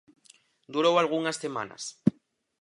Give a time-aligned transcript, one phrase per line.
[0.73, 1.83] Durou algunhas semanas.